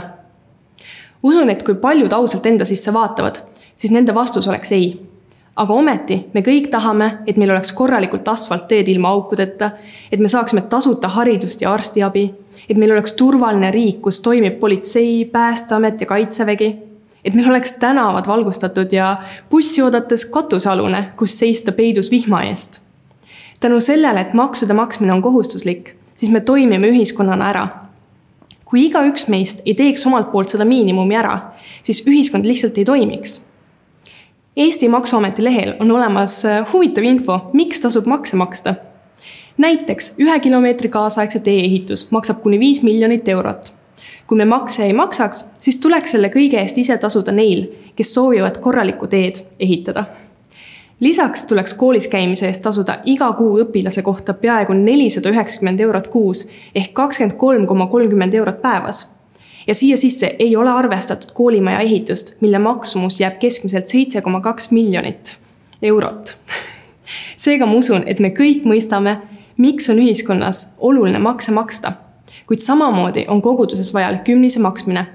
usun, 1.24 1.50
et 1.50 1.63
kui 1.63 1.75
paljud 1.75 2.13
ausalt 2.13 2.46
enda 2.46 2.65
sisse 2.65 2.93
vaatavad, 2.93 3.41
siis 3.75 3.91
nende 3.91 4.15
vastus 4.15 4.48
oleks 4.48 4.72
ei. 4.72 4.93
Aga 5.57 5.73
ometi 5.73 6.17
me 6.33 6.43
kõik 6.45 6.69
tahame, 6.73 7.09
et 7.27 7.37
meil 7.37 7.51
oleks 7.51 7.71
korralikult 7.75 8.27
asfaltteed 8.29 8.87
ilma 8.91 9.09
aukudeta, 9.15 9.71
et 10.11 10.21
me 10.21 10.29
saaksime 10.29 10.61
tasuta 10.69 11.09
haridust 11.15 11.61
ja 11.61 11.73
arstiabi, 11.73 12.25
et 12.69 12.77
meil 12.77 12.93
oleks 12.93 13.15
turvaline 13.17 13.71
riik, 13.73 14.01
kus 14.05 14.21
toimib 14.25 14.59
politsei, 14.59 15.25
päästeamet 15.31 16.01
ja 16.01 16.09
kaitsevägi, 16.09 16.69
et 17.25 17.33
meil 17.33 17.49
oleks 17.49 17.73
tänavad 17.81 18.27
valgustatud 18.27 18.93
ja 18.93 19.15
bussi 19.49 19.81
oodates 19.81 20.25
katusealune, 20.25 21.07
kus 21.17 21.39
seista 21.39 21.71
peidus 21.71 22.11
vihma 22.11 22.43
eest. 22.43 22.81
tänu 23.59 23.79
sellele, 23.79 24.21
et 24.21 24.33
maksude 24.33 24.73
maksmine 24.73 25.13
on 25.13 25.21
kohustuslik, 25.21 25.95
siis 26.15 26.31
me 26.31 26.39
toimime 26.39 26.87
ühiskonnana 26.87 27.49
ära 27.49 27.67
kui 28.69 28.85
igaüks 28.85 29.27
meist 29.31 29.61
ei 29.65 29.75
teeks 29.79 30.05
omalt 30.09 30.31
poolt 30.31 30.51
seda 30.51 30.65
miinimumi 30.67 31.15
ära, 31.15 31.37
siis 31.83 32.03
ühiskond 32.03 32.45
lihtsalt 32.45 32.77
ei 32.77 32.85
toimiks. 32.85 33.39
Eesti 34.57 34.87
Maksuameti 34.89 35.43
lehel 35.43 35.73
on 35.79 35.91
olemas 35.91 36.45
äh, 36.45 36.73
huvitav 36.73 37.03
info, 37.03 37.49
miks 37.53 37.79
tasub 37.79 38.05
makse 38.05 38.35
maksta. 38.35 38.75
näiteks 39.57 40.15
ühe 40.19 40.39
kilomeetri 40.39 40.89
kaasaegse 40.89 41.39
tee-ehitus 41.39 42.07
maksab 42.11 42.41
kuni 42.41 42.59
viis 42.59 42.81
miljonit 42.83 43.27
eurot. 43.27 43.73
kui 44.27 44.37
me 44.37 44.45
makse 44.45 44.83
ei 44.85 44.93
maksaks, 44.93 45.45
siis 45.57 45.77
tuleks 45.77 46.11
selle 46.11 46.27
kõige 46.33 46.57
eest 46.57 46.77
ise 46.77 46.97
tasuda 46.97 47.31
neil, 47.31 47.67
kes 47.95 48.13
soovivad 48.13 48.57
korralikku 48.57 49.07
teed 49.07 49.45
ehitada 49.59 50.05
lisaks 50.99 51.45
tuleks 51.45 51.73
koolis 51.73 52.07
käimise 52.07 52.47
eest 52.47 52.61
tasuda 52.61 52.97
iga 53.05 53.29
kuu 53.33 53.59
õpilase 53.61 54.01
kohta 54.01 54.33
peaaegu 54.33 54.73
nelisada 54.73 55.29
üheksakümmend 55.29 55.79
eurot 55.79 56.07
kuus 56.07 56.47
ehk 56.75 56.93
kakskümmend 56.93 57.37
kolm 57.37 57.67
koma 57.67 57.87
kolmkümmend 57.87 58.33
eurot 58.33 58.61
päevas. 58.61 59.16
Ja 59.67 59.75
siia 59.75 59.97
sisse 59.97 60.36
ei 60.39 60.55
ole 60.55 60.69
arvestatud 60.69 61.31
koolimaja 61.33 61.79
ehitust, 61.79 62.36
mille 62.41 62.59
maksumus 62.59 63.19
jääb 63.19 63.39
keskmiselt 63.39 63.88
seitse 63.88 64.21
koma 64.21 64.41
kaks 64.41 64.71
miljonit 64.71 65.38
eurot. 65.81 66.38
seega 67.43 67.65
ma 67.65 67.77
usun, 67.77 68.03
et 68.05 68.19
me 68.19 68.29
kõik 68.29 68.65
mõistame, 68.65 69.17
miks 69.57 69.89
on 69.89 70.00
ühiskonnas 70.00 70.75
oluline 70.79 71.19
makse 71.19 71.51
maksta, 71.51 71.93
kuid 72.47 72.63
samamoodi 72.63 73.25
on 73.27 73.41
koguduses 73.41 73.93
vajalik 73.93 74.24
kümnise 74.24 74.59
maksmine. 74.59 75.07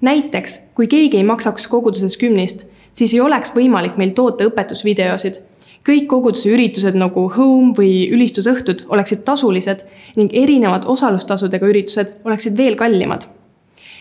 näiteks, 0.00 0.60
kui 0.74 0.86
keegi 0.86 1.16
ei 1.16 1.24
maksaks 1.24 1.66
koguduses 1.68 2.16
kümnist 2.16 2.66
siis 2.94 3.14
ei 3.14 3.20
oleks 3.20 3.52
võimalik 3.54 3.98
meil 4.00 4.14
toota 4.16 4.46
õpetusvideosid. 4.48 5.42
kõik 5.84 6.06
koguduse 6.08 6.48
üritused 6.48 6.94
nagu 6.96 7.26
Home 7.36 7.74
või 7.76 8.08
ülistusõhtud 8.08 8.86
oleksid 8.88 9.24
tasulised 9.24 9.84
ning 10.16 10.32
erinevad 10.32 10.86
osalustasudega 10.88 11.66
üritused 11.66 12.14
oleksid 12.24 12.56
veel 12.56 12.76
kallimad 12.76 13.26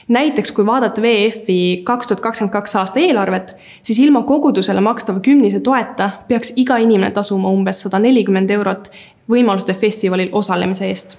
näiteks 0.08 0.52
kui 0.52 0.66
vaadata 0.66 1.02
VEF-i 1.02 1.82
kaks 1.84 2.08
tuhat 2.08 2.22
kakskümmend 2.22 2.54
kaks 2.54 2.76
aasta 2.76 3.00
eelarvet, 3.00 3.56
siis 3.82 4.00
ilma 4.00 4.22
kogudusele 4.22 4.82
makstava 4.82 5.20
kümnise 5.20 5.60
toeta 5.60 6.10
peaks 6.28 6.54
iga 6.56 6.78
inimene 6.78 7.12
tasuma 7.12 7.50
umbes 7.50 7.82
sada 7.82 8.00
nelikümmend 8.00 8.50
eurot 8.50 8.92
võimaluste 9.30 9.74
festivalil 9.74 10.30
osalemise 10.32 10.88
eest. 10.88 11.18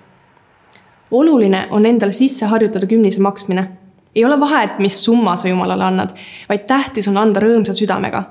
oluline 1.10 1.66
on 1.70 1.86
endale 1.86 2.12
sisse 2.12 2.46
harjutada 2.46 2.86
kümnise 2.86 3.20
maksmine 3.20 3.68
ei 4.14 4.24
ole 4.24 4.40
vahet, 4.40 4.78
mis 4.78 5.04
summa 5.04 5.36
sa 5.36 5.48
Jumalale 5.48 5.84
annad, 5.84 6.10
vaid 6.48 6.66
tähtis 6.66 7.08
on 7.08 7.16
anda 7.16 7.40
rõõmsa 7.40 7.74
südamega. 7.74 8.22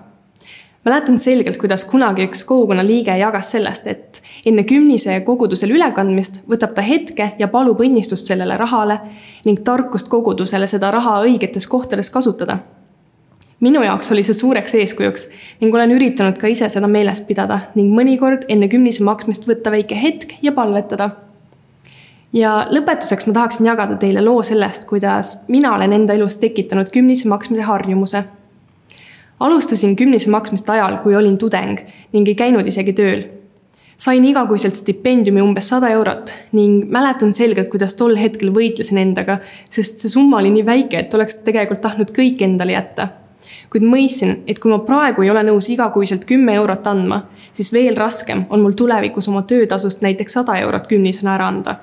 Mäletan 0.85 1.19
selgelt, 1.19 1.57
kuidas 1.57 1.85
kunagi 1.85 2.25
üks 2.27 2.43
kogukonna 2.45 2.83
liige 2.85 3.15
jagas 3.17 3.51
sellest, 3.51 3.87
et 3.87 4.21
enne 4.45 4.63
kümnise 4.67 5.19
kogudusele 5.25 5.73
ülekandmist 5.77 6.41
võtab 6.49 6.75
ta 6.75 6.83
hetke 6.85 7.31
ja 7.39 7.47
palub 7.47 7.81
õnnistust 7.81 8.27
sellele 8.27 8.57
rahale 8.59 8.99
ning 9.45 9.63
tarkust 9.63 10.11
kogudusele 10.11 10.67
seda 10.67 10.91
raha 10.91 11.21
õigetes 11.23 11.67
kohtades 11.67 12.09
kasutada. 12.09 12.59
minu 13.59 13.83
jaoks 13.83 14.11
oli 14.11 14.23
see 14.23 14.33
suureks 14.33 14.73
eeskujuks 14.75 15.29
ning 15.61 15.75
olen 15.75 15.91
üritanud 15.91 16.37
ka 16.37 16.47
ise 16.47 16.69
seda 16.69 16.87
meeles 16.87 17.21
pidada 17.21 17.59
ning 17.75 17.93
mõnikord 17.95 18.43
enne 18.49 18.67
kümnise 18.67 19.03
maksmist 19.03 19.47
võtta 19.47 19.71
väike 19.71 19.95
hetk 19.95 20.35
ja 20.41 20.51
palvetada 20.51 21.09
ja 22.33 22.53
lõpetuseks 22.69 23.27
ma 23.27 23.33
tahaksin 23.33 23.69
jagada 23.69 23.95
teile 24.01 24.23
loo 24.25 24.41
sellest, 24.43 24.87
kuidas 24.89 25.35
mina 25.47 25.75
olen 25.75 25.93
enda 25.93 26.13
elus 26.17 26.37
tekitanud 26.41 26.89
kümnise 26.93 27.29
maksmise 27.29 27.61
harjumuse. 27.61 28.23
Alustasin 29.39 29.95
kümnise 29.95 30.29
maksmist 30.29 30.69
ajal, 30.69 30.97
kui 31.03 31.15
olin 31.15 31.37
tudeng 31.37 31.79
ning 32.13 32.27
ei 32.27 32.35
käinud 32.35 32.67
isegi 32.67 32.93
tööl. 32.93 33.23
sain 33.97 34.25
igakuiselt 34.25 34.75
stipendiumi 34.75 35.41
umbes 35.41 35.69
sada 35.69 35.89
eurot 35.93 36.33
ning 36.51 36.89
mäletan 36.91 37.33
selgelt, 37.33 37.69
kuidas 37.69 37.93
tol 37.95 38.15
hetkel 38.19 38.49
võitlesin 38.51 38.97
endaga, 38.97 39.37
sest 39.69 39.99
see 39.99 40.09
summa 40.09 40.41
oli 40.41 40.49
nii 40.51 40.65
väike, 40.65 40.99
et 40.99 41.13
oleks 41.13 41.35
tegelikult 41.45 41.81
tahtnud 41.81 42.11
kõik 42.11 42.41
endale 42.41 42.75
jätta 42.75 43.07
kuid 43.69 43.83
mõistsin, 43.83 44.43
et 44.47 44.59
kui 44.59 44.71
ma 44.71 44.79
praegu 44.79 45.23
ei 45.23 45.29
ole 45.29 45.43
nõus 45.43 45.69
igakuiselt 45.69 46.25
kümme 46.25 46.53
eurot 46.55 46.87
andma, 46.87 47.23
siis 47.53 47.73
veel 47.73 47.97
raskem 47.97 48.45
on 48.49 48.61
mul 48.61 48.77
tulevikus 48.77 49.27
oma 49.27 49.41
töötasust 49.49 50.01
näiteks 50.01 50.39
sada 50.39 50.59
eurot 50.61 50.87
kümnisena 50.87 51.35
ära 51.35 51.47
anda 51.47 51.79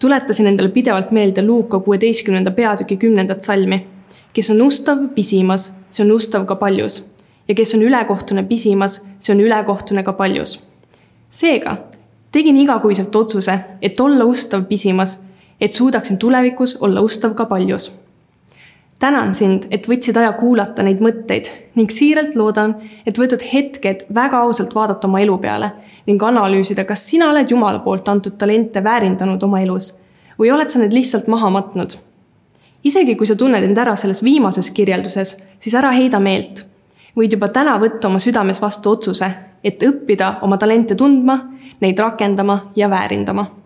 tuletasin 0.00 0.46
endale 0.46 0.68
pidevalt 0.68 1.10
meelde 1.10 1.46
Luuka 1.46 1.80
kuueteistkümnenda 1.80 2.50
peatüki 2.50 2.96
kümnendat 2.96 3.42
salmi. 3.42 3.86
Kes 4.32 4.50
on 4.50 4.62
ustav 4.62 4.98
pisimas, 5.14 5.72
see 5.90 6.04
on 6.04 6.12
ustav 6.12 6.46
ka 6.46 6.56
paljus. 6.56 7.04
ja 7.48 7.54
kes 7.54 7.74
on 7.74 7.82
ülekohtune 7.82 8.42
pisimas, 8.42 9.06
see 9.18 9.34
on 9.34 9.40
ülekohtune 9.40 10.02
ka 10.02 10.12
paljus. 10.12 10.60
seega 11.28 11.76
tegin 12.32 12.56
igakuiselt 12.56 13.16
otsuse, 13.16 13.58
et 13.82 14.00
olla 14.00 14.24
ustav 14.24 14.64
pisimas, 14.64 15.22
et 15.60 15.72
suudaksin 15.72 16.18
tulevikus 16.18 16.76
olla 16.80 17.00
ustav 17.00 17.34
ka 17.34 17.46
paljus 17.46 17.92
tänan 19.00 19.32
sind, 19.34 19.64
et 19.70 19.88
võtsid 19.88 20.18
aja 20.20 20.32
kuulata 20.36 20.84
neid 20.84 21.00
mõtteid 21.02 21.48
ning 21.78 21.90
siiralt 21.92 22.36
loodan, 22.36 22.76
et 23.08 23.18
võtad 23.18 23.42
hetked 23.52 24.04
väga 24.14 24.42
ausalt 24.44 24.74
vaadata 24.76 25.08
oma 25.08 25.22
elu 25.24 25.38
peale 25.40 25.72
ning 26.06 26.22
analüüsida, 26.22 26.84
kas 26.84 27.06
sina 27.08 27.30
oled 27.32 27.50
Jumala 27.50 27.80
poolt 27.84 28.08
antud 28.12 28.36
talente 28.38 28.84
väärindanud 28.84 29.42
oma 29.48 29.62
elus 29.64 29.94
või 30.38 30.52
oled 30.52 30.68
sa 30.72 30.82
need 30.82 30.94
lihtsalt 30.96 31.28
maha 31.32 31.50
matnud. 31.56 31.96
Isegi 32.84 33.16
kui 33.16 33.26
sa 33.26 33.36
tunned 33.36 33.64
end 33.64 33.78
ära 33.78 33.96
selles 33.96 34.22
viimases 34.24 34.70
kirjelduses, 34.70 35.36
siis 35.58 35.74
ära 35.74 35.92
heida 35.96 36.20
meelt. 36.20 36.66
võid 37.16 37.32
juba 37.34 37.48
täna 37.48 37.78
võtta 37.78 38.08
oma 38.08 38.18
südames 38.18 38.62
vastu 38.62 38.90
otsuse, 38.90 39.30
et 39.64 39.82
õppida 39.82 40.38
oma 40.42 40.56
talente 40.56 40.94
tundma, 40.94 41.40
neid 41.80 41.98
rakendama 41.98 42.60
ja 42.76 42.88
väärindama 42.90 43.59